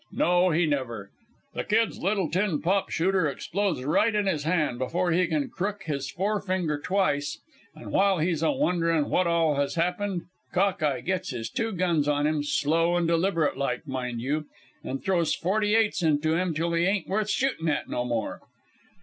No, 0.11 0.49
he 0.49 0.65
never. 0.65 1.11
The 1.53 1.63
kid's 1.63 1.99
little 1.99 2.27
tin 2.27 2.59
pop 2.59 2.89
shooter 2.89 3.27
explodes 3.27 3.83
right 3.83 4.15
in 4.15 4.25
his 4.25 4.45
hand 4.45 4.79
before 4.79 5.11
he 5.11 5.27
can 5.27 5.47
crook 5.49 5.83
his 5.83 6.09
forefinger 6.09 6.79
twice, 6.79 7.37
and 7.75 7.91
while 7.91 8.17
he's 8.17 8.41
a 8.41 8.51
wondering 8.51 9.09
what 9.09 9.27
all 9.27 9.57
has 9.57 9.75
happened 9.75 10.23
Cock 10.53 10.81
eye 10.81 11.01
gets 11.01 11.29
his 11.29 11.51
two 11.51 11.71
guns 11.71 12.07
on 12.07 12.25
him, 12.25 12.41
slow 12.41 12.97
and 12.97 13.07
deliberate 13.07 13.57
like, 13.57 13.87
mind 13.87 14.21
you, 14.21 14.47
and 14.83 15.03
throws 15.03 15.35
forty 15.35 15.75
eights 15.75 16.01
into 16.01 16.33
him 16.35 16.55
till 16.55 16.73
he 16.73 16.83
ain't 16.85 17.07
worth 17.07 17.29
shooting 17.29 17.69
at 17.69 17.87
no 17.87 18.03
more. 18.03 18.41